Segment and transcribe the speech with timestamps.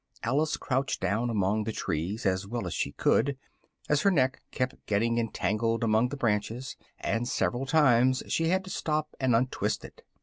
[0.23, 3.37] Alice crouched down among the trees, as well as she could,
[3.87, 8.71] as her neck kept getting entangled among the branches, and several times she had to
[8.71, 10.01] stop and untwist it.